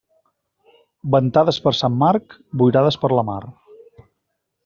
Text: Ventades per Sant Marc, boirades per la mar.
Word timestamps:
Ventades 1.15 1.59
per 1.65 1.73
Sant 1.81 1.99
Marc, 2.05 2.35
boirades 2.63 2.99
per 3.05 3.13
la 3.19 3.27
mar. 3.31 3.39